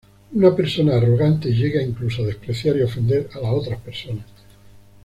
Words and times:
Una 0.33 0.55
persona 0.55 0.95
arrogante 0.95 1.51
llega, 1.53 1.79
incluso, 1.79 2.23
a 2.23 2.25
despreciar 2.25 2.75
y 2.75 2.81
ofender 2.81 3.29
a 3.35 3.39
las 3.39 3.51
otras 3.51 3.79
personas. 3.81 4.25